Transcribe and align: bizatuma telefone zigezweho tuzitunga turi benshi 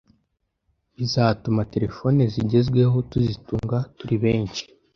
bizatuma 0.95 1.61
telefone 1.73 2.21
zigezweho 2.33 2.97
tuzitunga 3.11 3.77
turi 3.97 4.15
benshi 4.23 4.63